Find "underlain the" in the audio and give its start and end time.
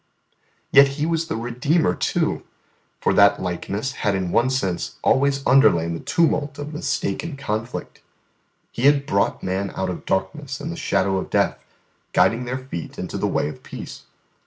5.45-5.99